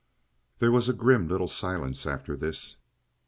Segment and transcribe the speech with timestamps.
[0.57, 2.77] There was a grim little silence after this.